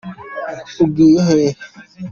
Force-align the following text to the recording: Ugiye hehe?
Ugiye 0.83 1.19
hehe? 1.27 1.49